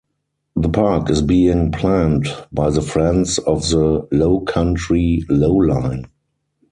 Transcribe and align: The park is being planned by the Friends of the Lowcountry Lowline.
The 0.55 0.67
park 0.69 1.11
is 1.11 1.21
being 1.21 1.71
planned 1.71 2.25
by 2.51 2.71
the 2.71 2.81
Friends 2.81 3.37
of 3.37 3.69
the 3.69 4.07
Lowcountry 4.11 5.27
Lowline. 5.27 6.07